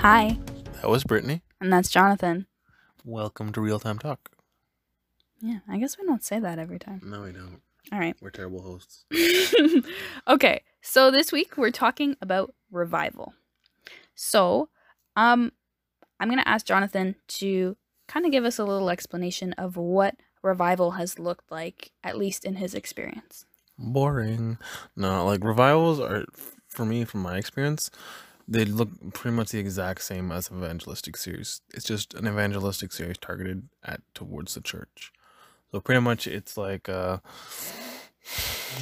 [0.00, 0.38] Hi,
[0.80, 1.42] That was Brittany.
[1.60, 2.46] and that's Jonathan.
[3.04, 4.30] Welcome to Real Time Talk.
[5.40, 7.00] Yeah, I guess we don't say that every time.
[7.04, 7.60] No, we don't.
[7.92, 8.16] All right.
[8.20, 9.04] We're terrible hosts.
[10.28, 13.34] okay, so this week we're talking about revival.
[14.14, 14.68] So,
[15.16, 15.52] um,
[16.18, 17.76] I'm gonna ask Jonathan to
[18.08, 22.44] kind of give us a little explanation of what revival has looked like, at least
[22.44, 23.44] in his experience.
[23.78, 24.58] Boring.
[24.96, 26.24] No, like revivals are,
[26.68, 27.90] for me, from my experience,
[28.50, 31.60] they look pretty much the exact same as evangelistic series.
[31.72, 35.12] It's just an evangelistic series targeted at towards the church.
[35.70, 37.18] So pretty much, it's like uh,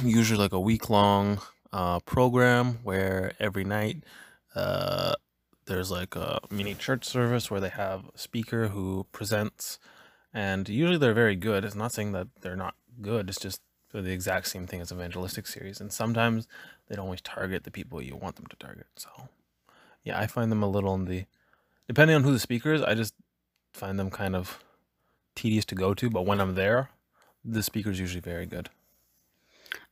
[0.03, 1.39] usually like a week long
[1.71, 3.97] uh, program where every night
[4.55, 5.13] uh,
[5.67, 9.77] there's like a mini church service where they have a speaker who presents,
[10.33, 11.63] and usually they're very good.
[11.63, 13.29] It's not saying that they're not good.
[13.29, 16.47] It's just they're the exact same thing as evangelistic series, and sometimes
[16.87, 18.87] they don't always target the people you want them to target.
[18.95, 19.09] So,
[20.03, 21.25] yeah, I find them a little in the
[21.87, 22.81] depending on who the speaker is.
[22.81, 23.13] I just
[23.73, 24.63] find them kind of
[25.35, 26.89] tedious to go to, but when I'm there,
[27.43, 28.69] the speaker's usually very good.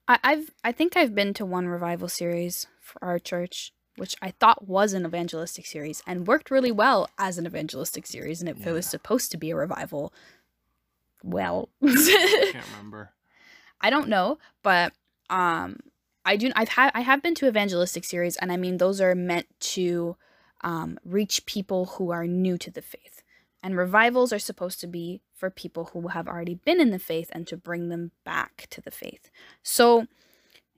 [0.07, 4.31] I, I've I think I've been to one revival series for our church, which I
[4.31, 8.41] thought was an evangelistic series and worked really well as an evangelistic series.
[8.41, 10.13] And if it was supposed to be a revival,
[11.23, 11.87] well, I
[12.51, 13.11] Can't remember.
[13.81, 14.93] I don't know, but
[15.29, 15.79] um,
[16.27, 16.51] I do.
[16.55, 20.17] I've had I have been to evangelistic series, and I mean those are meant to
[20.61, 23.23] um, reach people who are new to the faith,
[23.63, 27.29] and revivals are supposed to be for people who have already been in the faith
[27.31, 29.29] and to bring them back to the faith.
[29.63, 30.07] So,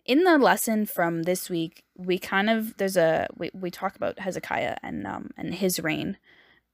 [0.05, 4.19] in the lesson from this week, we kind of there's a we, we talk about
[4.19, 6.17] Hezekiah and um and his reign,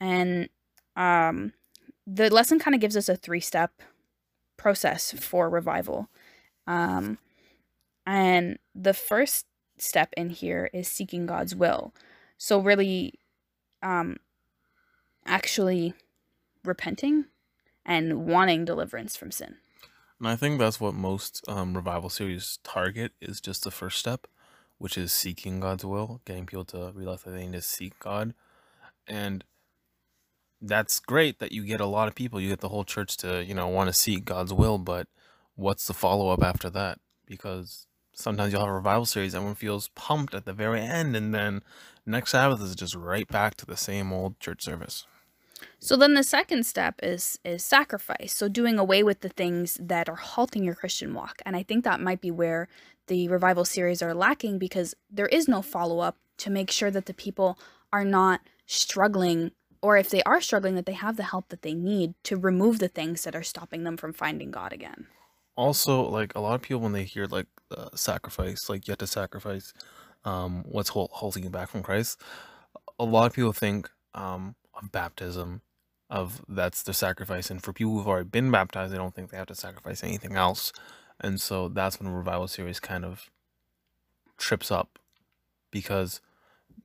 [0.01, 0.49] and
[0.97, 1.53] um
[2.05, 3.71] the lesson kind of gives us a three step
[4.57, 6.09] process for revival.
[6.67, 7.19] Um,
[8.05, 9.45] and the first
[9.77, 11.93] step in here is seeking God's will.
[12.37, 13.13] So, really,
[13.81, 14.17] um,
[15.25, 15.93] actually
[16.63, 17.25] repenting
[17.85, 19.55] and wanting deliverance from sin.
[20.19, 24.27] And I think that's what most um, revival series target is just the first step,
[24.77, 28.33] which is seeking God's will, getting people to realize that they need to seek God.
[29.07, 29.43] And
[30.61, 33.43] that's great that you get a lot of people, you get the whole church to,
[33.43, 35.07] you know, want to seek God's will, but
[35.55, 36.99] what's the follow up after that?
[37.25, 41.33] Because sometimes you'll have a revival series, everyone feels pumped at the very end, and
[41.33, 41.61] then
[42.05, 45.05] next Sabbath is just right back to the same old church service.
[45.79, 48.33] So then the second step is is sacrifice.
[48.33, 51.41] So doing away with the things that are halting your Christian walk.
[51.45, 52.67] And I think that might be where
[53.07, 57.13] the revival series are lacking because there is no follow-up to make sure that the
[57.13, 57.57] people
[57.93, 59.51] are not struggling
[59.81, 62.79] or if they are struggling that they have the help that they need to remove
[62.79, 65.05] the things that are stopping them from finding God again.
[65.55, 68.97] Also like a lot of people when they hear like uh, sacrifice like you have
[68.99, 69.73] to sacrifice
[70.25, 72.21] um what's hol- holding you back from christ
[72.99, 75.61] a lot of people think um of baptism
[76.09, 79.37] of that's the sacrifice and for people who've already been baptized they don't think they
[79.37, 80.71] have to sacrifice anything else
[81.19, 83.29] and so that's when revival series kind of
[84.37, 84.99] trips up
[85.71, 86.21] because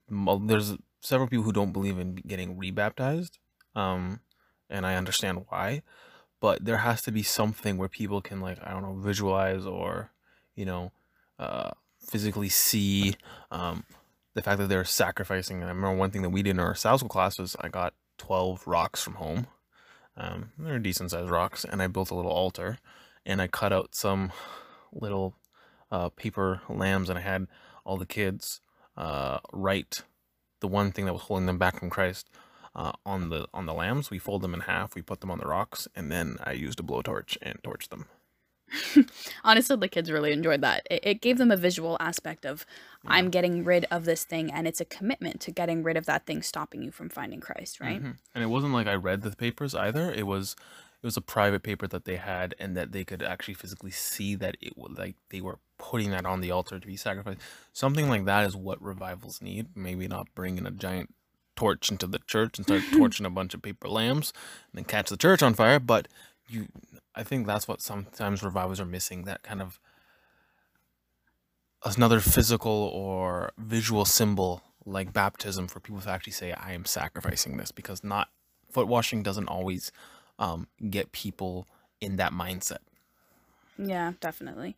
[0.09, 3.39] there's several people who don't believe in getting rebaptized
[3.75, 4.19] um
[4.69, 5.81] and i understand why
[6.41, 10.11] but there has to be something where people can like i don't know visualize or
[10.55, 10.91] you know
[11.39, 11.69] uh
[12.05, 13.15] physically see
[13.51, 13.85] um
[14.33, 15.57] the fact that they're sacrificing.
[15.57, 17.93] And i remember one thing that we did in our South class was i got
[18.17, 19.47] 12 rocks from home.
[20.17, 22.79] Um they're decent sized rocks and i built a little altar
[23.25, 24.31] and i cut out some
[24.91, 25.35] little
[25.91, 27.47] uh paper lambs and i had
[27.85, 28.61] all the kids
[28.97, 30.03] uh write
[30.59, 32.29] the one thing that was holding them back from christ
[32.75, 34.09] uh, on the on the lambs.
[34.09, 34.95] We fold them in half.
[34.95, 38.05] We put them on the rocks, and then I used a blowtorch and torched them.
[39.43, 40.87] Honestly, the kids really enjoyed that.
[40.89, 42.65] It, it gave them a visual aspect of
[43.05, 46.25] I'm getting rid of this thing, and it's a commitment to getting rid of that
[46.25, 48.01] thing stopping you from finding Christ, right?
[48.01, 48.17] Mhm.
[48.33, 50.11] And it wasn't like I read the papers either.
[50.11, 50.55] It was
[51.03, 54.35] it was a private paper that they had, and that they could actually physically see
[54.35, 57.41] that it was like they were putting that on the altar to be sacrificed.
[57.73, 59.75] Something like that is what revivals need.
[59.75, 61.13] Maybe not bringing a giant
[61.55, 64.33] torch into the church and start torching a bunch of paper lambs
[64.71, 66.07] and then catch the church on fire, but
[66.47, 66.67] you
[67.13, 69.79] I think that's what sometimes revivals are missing that kind of
[71.83, 77.57] another physical or visual symbol like baptism for people to actually say I am sacrificing
[77.57, 78.29] this because not
[78.71, 79.91] foot washing doesn't always
[80.39, 81.67] um, get people
[81.99, 82.79] in that mindset.
[83.77, 84.75] Yeah, definitely.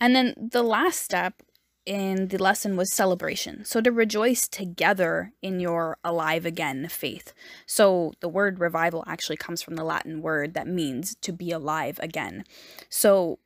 [0.00, 1.42] And then the last step
[1.86, 3.64] in the lesson was celebration.
[3.64, 7.34] So to rejoice together in your alive again faith.
[7.66, 11.98] So the word revival actually comes from the Latin word that means to be alive
[12.02, 12.44] again.
[12.88, 13.38] So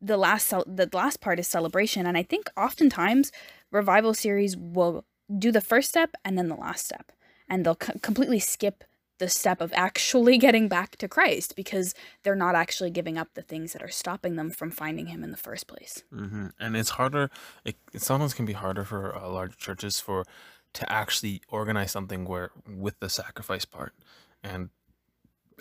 [0.00, 3.32] the last the last part is celebration and I think oftentimes
[3.72, 5.04] revival series will
[5.38, 7.12] do the first step and then the last step.
[7.48, 8.84] and they'll completely skip
[9.18, 13.42] the step of actually getting back to Christ because they're not actually giving up the
[13.42, 16.02] things that are stopping them from finding him in the first place.
[16.10, 17.30] hmm And it's harder.
[17.64, 20.24] It, it sometimes can be harder for uh, large churches for
[20.74, 23.94] to actually organize something where with the sacrifice part.
[24.42, 24.70] And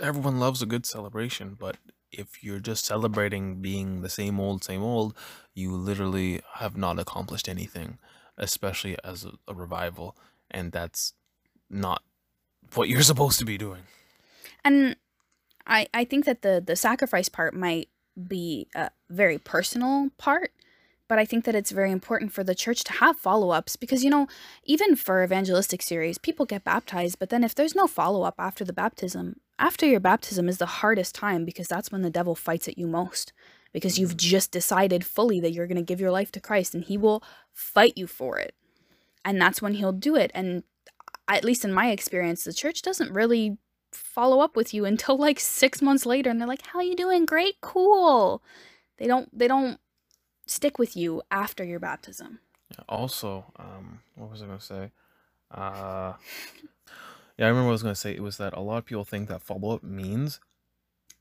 [0.02, 1.78] everyone loves a good celebration, but
[2.12, 5.16] if you're just celebrating being the same old, same old,
[5.54, 7.98] you literally have not accomplished anything,
[8.38, 10.16] especially as a, a revival,
[10.50, 11.14] and that's
[11.70, 12.04] not
[12.76, 13.82] what you're supposed to be doing.
[14.64, 14.96] And
[15.66, 17.90] I I think that the the sacrifice part might
[18.28, 20.52] be a very personal part,
[21.08, 24.10] but I think that it's very important for the church to have follow-ups because you
[24.10, 24.28] know,
[24.64, 28.74] even for evangelistic series, people get baptized, but then if there's no follow-up after the
[28.74, 32.78] baptism, after your baptism is the hardest time because that's when the devil fights at
[32.78, 33.34] you most
[33.74, 34.18] because you've mm.
[34.18, 37.24] just decided fully that you're going to give your life to Christ and he will
[37.54, 38.56] fight you for it.
[39.26, 40.64] And that's when he'll do it and
[41.28, 43.58] at least in my experience, the church doesn't really
[43.92, 47.26] follow up with you until like six months later and they're like how you doing
[47.26, 48.44] great cool
[48.98, 49.80] they don't they don't
[50.46, 52.40] stick with you after your baptism
[52.90, 54.92] Also, um, what was I gonna say?
[55.50, 56.14] Uh,
[57.38, 58.12] yeah, I remember what I was gonna say.
[58.14, 60.40] It was that a lot of people think that follow up means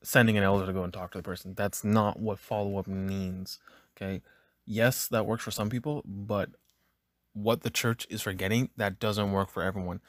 [0.03, 1.53] sending an elder to go and talk to the person.
[1.55, 3.59] That's not what follow up means.
[3.95, 4.21] Okay.
[4.65, 6.49] Yes, that works for some people, but
[7.37, 10.01] what the church is forgetting, that doesn't work for everyone.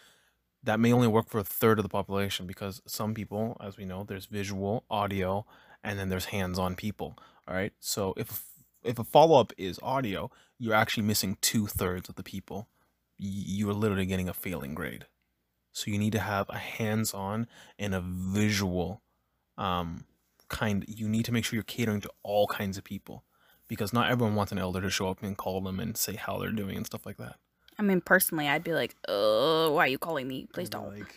[0.62, 3.84] That may only work for a third of the population because some people, as we
[3.84, 5.46] know, there's visual, audio,
[5.84, 7.16] and then there's hands-on people.
[7.46, 7.72] All right.
[7.80, 8.44] So if
[8.82, 12.68] if a follow-up is audio, you're actually missing two thirds of the people.
[13.18, 15.06] You're literally getting a failing grade.
[15.72, 17.46] So you need to have a hands-on
[17.78, 19.02] and a visual
[19.56, 20.04] um,
[20.48, 20.84] kind.
[20.88, 23.24] You need to make sure you're catering to all kinds of people
[23.68, 26.38] because not everyone wants an elder to show up and call them and say how
[26.38, 27.36] they're doing and stuff like that.
[27.78, 31.14] i mean personally i'd be like uh why are you calling me please don't Like,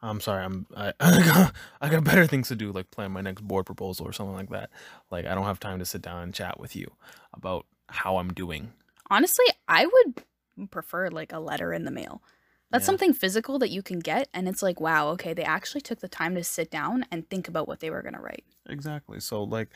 [0.00, 3.20] I'm sorry, I'm I, I got I got better things to do, like plan my
[3.20, 4.70] next board proposal or something like that.
[5.10, 6.92] Like I don't have time to sit down and chat with you
[7.34, 8.72] about how I'm doing.
[9.10, 12.22] honestly i would prefer like a letter in the mail
[12.70, 12.86] that's Yeah.
[12.86, 16.08] something physical that you can get and it's like wow okay they actually took the
[16.08, 19.18] time to sit down and think about what they were going to write Exactly.
[19.18, 19.68] So like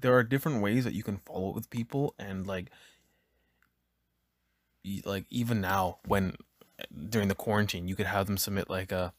[0.00, 2.70] there are different ways that you can follow up with people and like
[5.04, 6.34] like even now when
[6.78, 9.12] eh, during the quarantine you could have them submit like a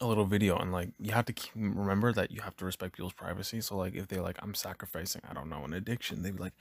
[0.00, 2.94] a little video and like you have to keep, remember that you have to respect
[2.94, 3.60] people's privacy.
[3.60, 6.54] So like if they're like i'm sacrificing i don't know an addiction they'd be like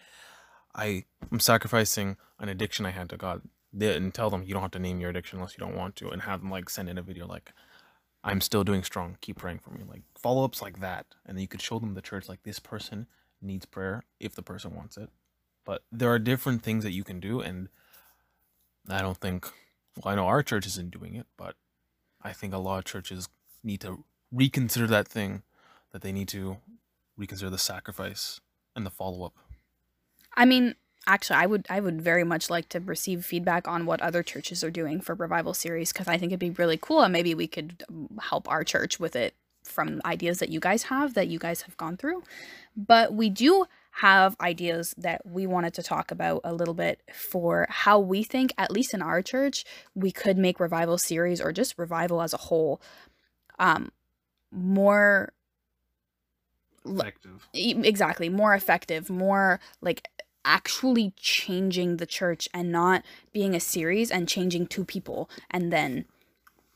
[0.75, 3.41] i i'm sacrificing an addiction i had to god.
[3.71, 5.95] They, and tell them you don't have to name your addiction unless you don't want
[5.97, 7.53] to and have them like send in a video like
[8.23, 11.05] i'm still doing strong keep praying for me like follow-ups like that.
[11.25, 13.07] And then you could show them the church like this person
[13.41, 15.09] needs prayer if the person wants it
[15.65, 17.69] but there are different things that you can do and
[18.89, 19.45] i don't think
[19.97, 21.55] well i know our church isn't doing it but
[22.21, 23.29] I think a lot of churches
[23.63, 25.43] need to reconsider that thing,
[25.91, 26.57] that they need to
[27.17, 28.39] reconsider the sacrifice
[28.75, 29.33] and the follow up.
[30.35, 30.75] I mean,
[31.07, 34.63] actually, I would I would very much like to receive feedback on what other churches
[34.63, 37.47] are doing for revival series because I think it'd be really cool and maybe we
[37.47, 39.33] could um, help our church with it
[39.69, 42.23] from ideas that you guys have that you guys have gone through.
[42.75, 47.65] But we do have ideas that we wanted to talk about a little bit for
[47.69, 51.77] how we think at least in our church we could make revival series or just
[51.77, 52.81] revival as a whole
[53.57, 53.91] um
[54.51, 55.33] more
[56.85, 57.47] Effective.
[57.53, 60.07] Exactly more effective more like
[60.45, 66.05] actually changing the church and not being a series and changing two people and then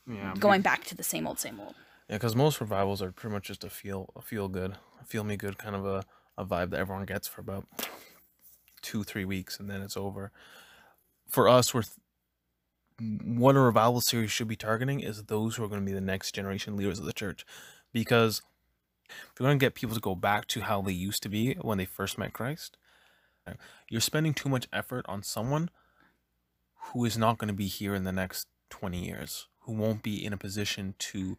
[0.06, 0.34] Yeah.
[0.38, 1.74] going back to the same old same old
[2.08, 5.24] Yeah, because most revivals are pretty much just a feel, a feel good, a feel
[5.24, 6.04] me good kind of a,
[6.36, 7.66] a vibe that everyone gets for about
[8.82, 10.30] two, three weeks, and then it's over.
[11.28, 11.96] For us, we're th-
[13.24, 16.00] what a revival series should be targeting is those who are going to be the
[16.00, 17.44] next generation leaders of the church,
[17.92, 18.42] because
[19.08, 21.54] if you're going to get people to go back to how they used to be
[21.54, 22.76] when they first met Christ,
[23.88, 25.70] you're spending too much effort on someone
[26.92, 30.24] who is not going to be here in the next 20 years, who won't be
[30.24, 31.38] in a position to,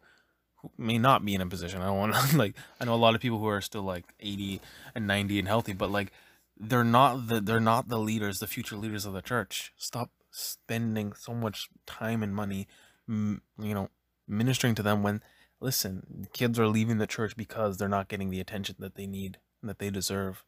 [0.56, 1.82] who may not be in a position.
[1.82, 4.04] I don't want to, like, I know a lot of people who are still like
[4.20, 4.60] 80
[4.94, 6.12] and 90 and healthy, but like,
[6.58, 9.72] they're not the they're not the leaders, the future leaders of the church.
[9.76, 12.66] Stop spending so much time and money,
[13.06, 13.90] you know,
[14.26, 15.22] ministering to them when
[15.60, 19.38] listen, kids are leaving the church because they're not getting the attention that they need
[19.62, 20.44] and that they deserve.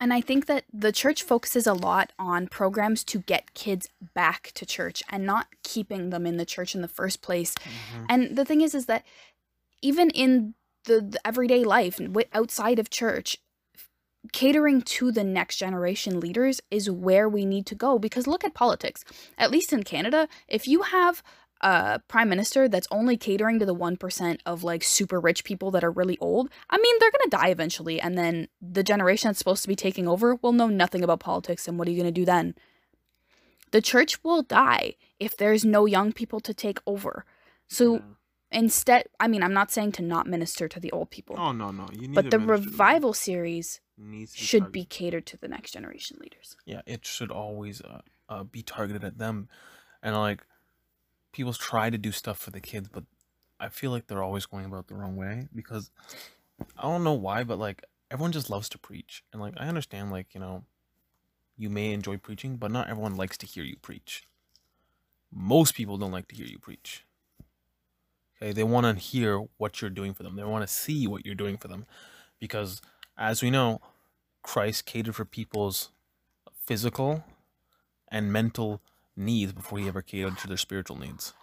[0.00, 4.52] and i think that the church focuses a lot on programs to get kids back
[4.54, 8.04] to church and not keeping them in the church in the first place mm-hmm.
[8.08, 9.04] and the thing is is that
[9.82, 10.54] even in
[10.84, 12.00] the, the everyday life
[12.32, 13.38] outside of church
[14.32, 18.52] catering to the next generation leaders is where we need to go because look at
[18.52, 19.04] politics
[19.38, 21.22] at least in canada if you have
[21.60, 25.84] a prime minister that's only catering to the 1% of like super rich people that
[25.84, 28.00] are really old, I mean, they're going to die eventually.
[28.00, 31.66] And then the generation that's supposed to be taking over will know nothing about politics.
[31.66, 32.54] And what are you going to do then?
[33.70, 37.24] The church will die if there's no young people to take over.
[37.68, 38.02] So.
[38.50, 41.70] Instead, I mean, I'm not saying to not minister to the old people, Oh no,
[41.70, 41.88] no.
[41.92, 44.72] You need but to the minister to revival series needs to be should targeted.
[44.72, 46.56] be catered to the next generation leaders.
[46.66, 49.48] yeah it should always uh, uh, be targeted at them
[50.04, 50.44] and like
[51.32, 53.02] people try to do stuff for the kids but
[53.58, 55.90] i feel like they're always going about the wrong way because
[56.76, 60.12] i don't know why but like everyone just loves to preach and like i understand
[60.12, 60.62] like you know
[61.56, 64.28] you may enjoy preaching but not everyone likes to hear you preach
[65.32, 67.04] most people don't like to hear you preach
[68.40, 71.26] okay they want to hear what you're doing for them they want to see what
[71.26, 71.86] you're doing for them
[72.38, 72.80] because
[73.16, 73.80] as we know
[74.42, 75.90] christ catered for people's
[76.66, 77.24] physical
[78.10, 78.80] and mental
[79.16, 81.34] needs before he ever catered to their spiritual needs.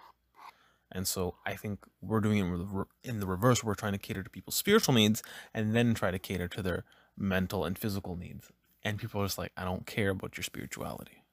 [0.92, 3.64] And so I think we're doing it in the in the reverse.
[3.64, 5.22] We're trying to cater to people's spiritual needs
[5.54, 6.86] and then try to cater to their
[7.18, 8.52] mental and physical needs.
[8.84, 11.24] And people are just like, I don't care about your spirituality.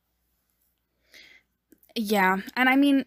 [1.95, 3.05] Yeah, and I mean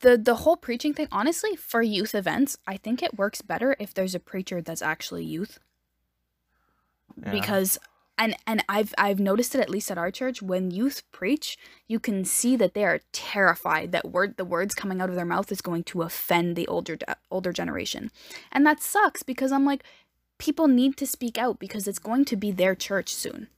[0.00, 3.94] the the whole preaching thing honestly for youth events, I think it works better if
[3.94, 5.58] there's a preacher that's actually youth
[7.22, 7.30] Yeah.
[7.30, 7.78] because
[8.18, 11.98] and and I've I've noticed it at least at our church when youth preach, you
[12.00, 15.52] can see that they are terrified that word the words coming out of their mouth
[15.52, 16.96] is going to offend the older
[17.30, 18.10] older generation.
[18.52, 19.84] And that sucks because I'm like
[20.38, 23.48] people need to speak out because it's going to be their church soon.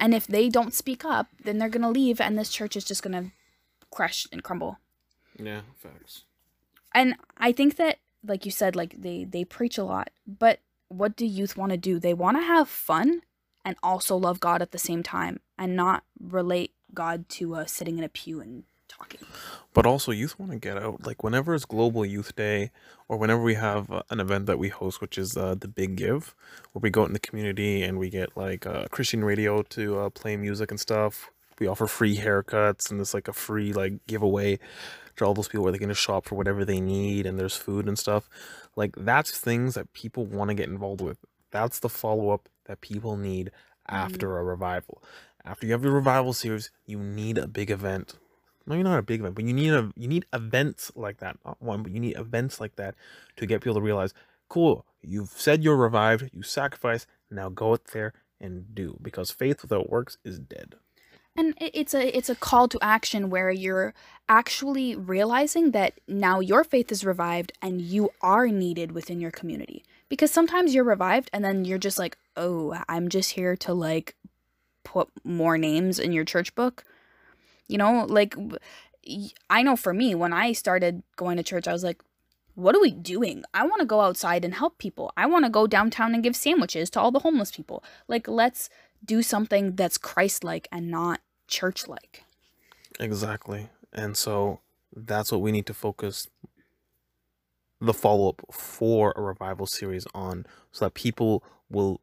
[0.00, 2.84] And if they don't speak up, then they're going to leave and this church is
[2.84, 3.32] just going to
[3.90, 4.78] crash and crumble.
[5.38, 6.24] Yeah, facts.
[6.94, 11.16] And I think that like you said like they they preach a lot, but what
[11.16, 11.98] do youth want to do?
[11.98, 13.22] They want to have fun
[13.64, 17.98] and also love God at the same time and not relate God to uh, sitting
[17.98, 19.20] in a pew and talking.
[19.74, 21.06] But also, youth want to get out.
[21.06, 22.70] Like whenever it's Global Youth Day,
[23.06, 25.96] or whenever we have uh, an event that we host, which is uh, the Big
[25.96, 26.34] Give,
[26.72, 29.98] where we go out in the community and we get like uh, Christian radio to
[29.98, 31.30] uh, play music and stuff.
[31.60, 34.58] We offer free haircuts and it's like a free like giveaway
[35.16, 37.56] to all those people where they can just shop for whatever they need and there's
[37.56, 38.28] food and stuff.
[38.76, 41.18] Like that's things that people want to get involved with.
[41.50, 43.50] That's the follow up that people need
[43.88, 44.38] after mm-hmm.
[44.38, 45.02] a revival.
[45.44, 48.14] After you have your revival series, you need a big event
[48.66, 51.38] No, you're not a big event, but you need a you need events like that.
[51.44, 52.94] Not one, but you need events like that
[53.36, 54.12] to get people to realize,
[54.48, 58.98] cool, you've said you're revived, you sacrifice, now go out there and do.
[59.02, 60.74] Because faith without works is dead.
[61.38, 63.94] And it's a it's a call to action where you're
[64.28, 69.84] actually realizing that now your faith is revived and you are needed within your community.
[70.08, 74.16] Because sometimes you're revived and then you're just like, "Oh, I'm just here to like
[74.82, 76.82] put more names in your church book."
[77.68, 78.34] You know, like
[79.48, 82.02] i know for me when I started going to church, I was like,
[82.56, 83.44] what are we doing?
[83.54, 85.12] I want to go outside and help people.
[85.16, 87.84] I want to go downtown and give sandwiches to all the homeless people.
[88.08, 88.68] Like, let's
[89.04, 92.24] do something that's Christ like and not church like.
[93.00, 93.70] Exactly.
[93.92, 94.60] And so
[94.94, 96.28] that's what we need to focus
[97.80, 102.00] the follow up for a revival series on so that people will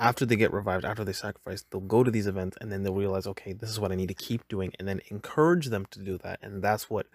[0.00, 2.94] after they get revived, after they sacrifice, they'll go to these events and then they'll
[2.94, 6.00] realize, okay, this is what I need to keep doing, and then encourage them to
[6.00, 6.38] do that.
[6.42, 7.06] And that's what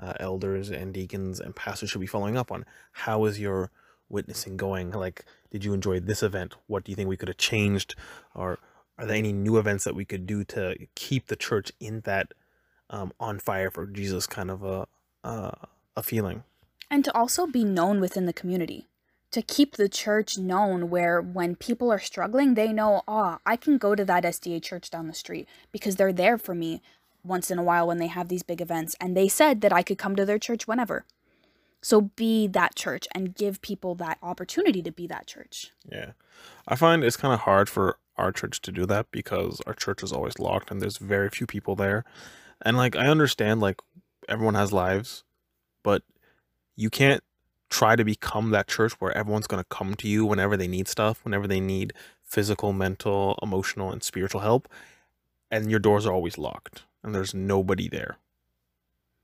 [0.00, 2.64] uh, elders and deacons and pastors should be following up on.
[2.92, 3.70] How is your
[4.08, 4.90] witnessing going?
[4.90, 6.56] Like, did you enjoy this event?
[6.66, 7.94] What do you think we could have changed?
[8.34, 8.58] Or
[9.02, 12.32] are there any new events that we could do to keep the church in that
[12.88, 14.86] um, on fire for Jesus kind of a
[15.24, 15.50] uh,
[15.96, 16.44] a feeling?
[16.88, 18.86] And to also be known within the community.
[19.32, 23.78] To keep the church known where when people are struggling, they know, oh, I can
[23.78, 26.82] go to that SDA church down the street because they're there for me
[27.24, 28.94] once in a while when they have these big events.
[29.00, 31.06] And they said that I could come to their church whenever.
[31.80, 35.72] So be that church and give people that opportunity to be that church.
[35.90, 36.12] Yeah.
[36.68, 40.02] I find it's kind of hard for our church to do that because our church
[40.02, 42.04] is always locked and there's very few people there.
[42.60, 43.80] And like I understand like
[44.28, 45.24] everyone has lives,
[45.82, 46.02] but
[46.76, 47.22] you can't
[47.70, 50.88] try to become that church where everyone's going to come to you whenever they need
[50.88, 54.68] stuff, whenever they need physical, mental, emotional and spiritual help
[55.50, 58.16] and your doors are always locked and there's nobody there.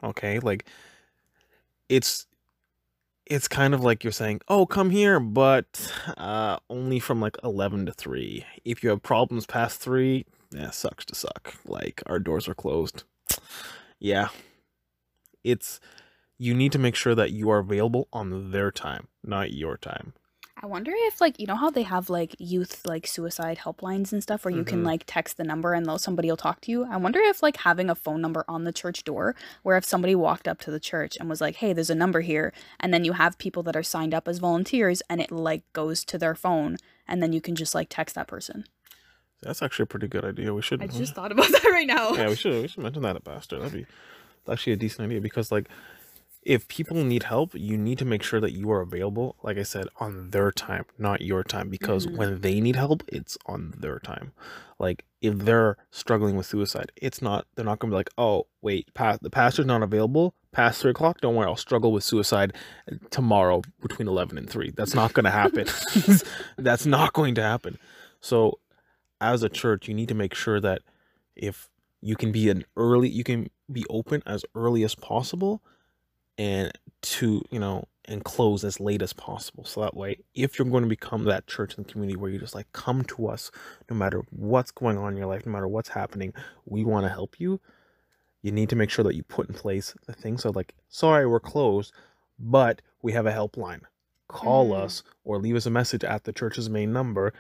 [0.03, 0.39] Okay?
[0.39, 0.67] Like
[1.89, 2.27] it's
[3.29, 7.87] it's kind of like you're saying, "Oh, come here, but uh, only from like eleven
[7.87, 8.45] to three.
[8.65, 11.55] If you have problems past three, yeah, sucks to suck.
[11.65, 13.05] Like our doors are closed.
[13.99, 14.29] Yeah,
[15.45, 15.81] it's
[16.39, 20.15] you need to make sure that you are available on their time, not your time.
[20.61, 24.23] I wonder if like you know how they have like youth like suicide helplines and
[24.23, 24.87] stuff where you can Mhm.
[24.87, 26.85] like text the number and they'll somebody will talk to you.
[26.85, 30.15] I wonder if like having a phone number on the church door where if somebody
[30.17, 33.05] walked up to the church and was like, "Hey, there's a number here," and then
[33.05, 36.35] you have people that are signed up as volunteers and it like goes to their
[36.35, 38.65] phone and then you can just like text that person.
[39.43, 40.53] That's actually a pretty good idea.
[40.53, 40.83] We should.
[40.83, 42.15] I just thought about that right now.
[42.15, 42.63] yeah, we should.
[42.63, 43.59] We should mention that at Pastor.
[43.61, 43.87] That'd be
[44.51, 45.69] actually a decent idea because like
[46.49, 49.63] if people need help, you need to make sure that you are available, like I
[49.65, 51.69] said, on their time, not your time.
[51.69, 52.17] Because Mhm.
[52.17, 54.33] when they need help, it's on their time.
[54.79, 58.93] Like if they're struggling with suicide, it's not they're not gonna be like, oh wait,
[58.95, 61.21] pa- the pastor's not available past three o'clock.
[61.21, 62.55] Don't worry, I'll struggle with suicide
[63.11, 64.71] tomorrow between eleven and three.
[64.71, 65.67] That's not gonna happen.
[66.57, 67.77] That's not going to happen.
[68.21, 68.59] So
[69.21, 70.81] as a church, you need to make sure that
[71.37, 71.69] if
[72.01, 75.61] you can be an early you can be open as early as possible
[76.39, 80.69] and to you know and close as late as possible so that way if you're
[80.69, 83.51] going to become that church in the community where you just like come to us
[83.91, 86.33] no matter what's going on in your life no matter what's happening
[86.65, 87.61] we want to help you
[88.43, 91.27] you need to make sure that you put in place the things so like sorry
[91.27, 91.93] we're closed
[92.39, 93.81] but we have a helpline
[94.29, 94.85] call Mm.
[94.85, 97.33] us or leave us a message at the church's main number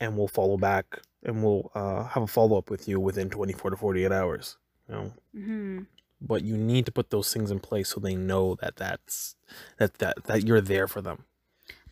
[0.00, 3.70] and we'll follow back and we'll uh, have a follow up with you within 24
[3.70, 4.56] to 48 hours.
[4.88, 5.78] You know, hmm
[6.20, 9.36] but you need to put those things in place so they know that that's
[9.78, 11.24] that that that you're there for them.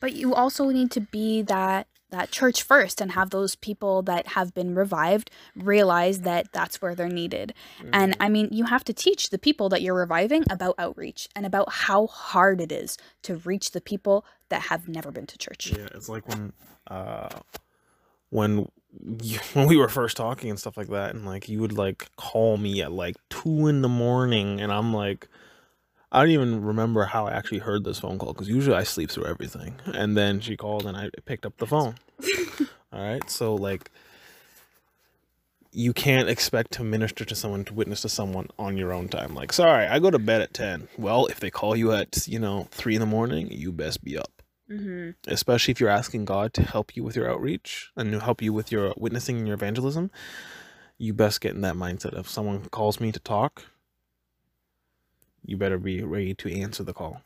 [0.00, 4.29] But you also need to be that that church first and have those people that
[4.29, 7.55] have been revived realize that that's where they're needed.
[7.93, 11.47] And I mean, you have to teach the people that you're reviving about outreach and
[11.47, 15.73] about how hard it is to reach the people that have never been to church.
[15.73, 16.52] yeah, it's like when
[16.88, 17.31] uh
[18.32, 18.68] when
[19.22, 22.10] you, when we were first talking and stuff like that, and like you would like
[22.16, 25.28] call me at like two in the morning, and I'm like.
[26.14, 29.10] I don't even remember how I actually heard this phone call because usually I sleep
[29.10, 29.76] through everything.
[29.94, 31.94] And then she called and I picked up the phone.
[32.92, 33.30] All right.
[33.30, 33.90] So, like,
[35.72, 39.34] you can't expect to minister to someone, to witness to someone on your own time.
[39.34, 40.88] Like, sorry, I go to bed at 10.
[40.99, 44.18] Well, if they call you at, you know, 3 in the morning, you best be
[44.18, 44.42] up.
[44.78, 48.43] Hmm Especially if you're asking God to help you with your outreach and to help
[48.43, 50.11] you with your witnessing and your evangelism.
[50.99, 52.19] You best get in that mindset.
[52.19, 53.67] If someone calls me to talk,
[55.45, 57.23] you better be ready to answer the call.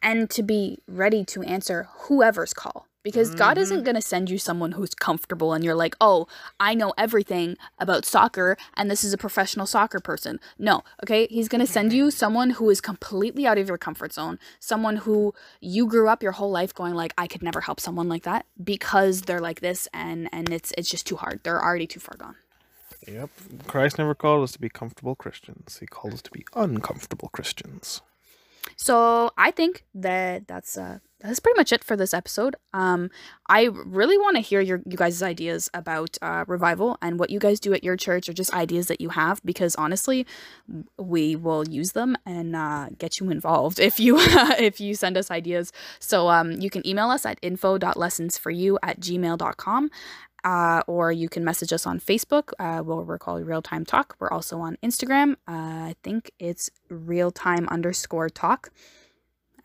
[0.00, 2.87] And to be ready to answer whoever's call.
[3.04, 3.60] Because God Mhm.
[3.62, 6.26] isn't going to send you someone who's comfortable and you're like, oh,
[6.58, 10.40] I know everything about soccer and this is a professional soccer person.
[10.58, 11.26] No, okay?
[11.30, 14.96] He's going to send you someone who is completely out of your comfort zone, someone
[14.96, 18.24] who you grew up your whole life going like, I could never help someone like
[18.24, 21.40] that because they're like this and and it's it's just too hard.
[21.44, 22.36] They're already too far gone.
[23.06, 23.30] Yep.
[23.68, 25.78] Christ never called us to be comfortable Christians.
[25.78, 28.02] He called us to be uncomfortable Christians.
[28.78, 32.54] So I think that that's uh that's pretty much it for this episode.
[32.72, 33.10] Um,
[33.48, 37.40] I really want to hear your you guys' ideas about uh, revival and what you
[37.40, 39.40] guys do at your church, or just ideas that you have.
[39.44, 40.26] Because honestly,
[40.96, 45.28] we will use them and uh, get you involved if you if you send us
[45.28, 45.72] ideas.
[45.98, 49.90] So um, you can email us at info.lessonsforyou at gmail.com.
[50.44, 54.16] Uh, or you can message us on Facebook, uh, where we're called Real Time Talk.
[54.20, 55.32] We're also on Instagram.
[55.48, 58.70] Uh, I think it's real time underscore talk.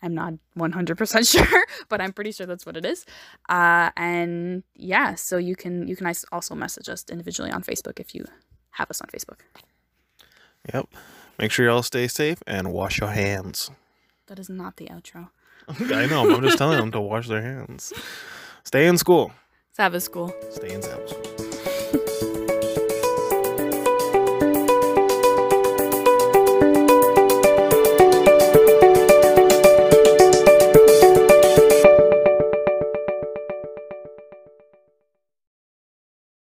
[0.02, 3.06] I'm not 100% sure, but I'm pretty sure that's what it is.
[3.48, 8.14] Uh, and yeah, so you can you can also message us individually on Facebook if
[8.14, 8.26] you
[8.72, 9.40] have us on Facebook.
[10.72, 10.88] Yep.
[11.38, 13.70] Make sure you all stay safe and wash your hands.
[14.26, 15.30] That is not the outro.
[15.68, 17.92] I know, I'm just telling them to wash their hands.
[18.64, 19.32] Stay in school.
[19.74, 20.32] Sabbath school.
[20.52, 21.33] Stay in Sabbath school.